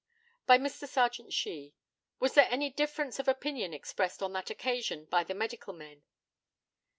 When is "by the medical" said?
5.05-5.73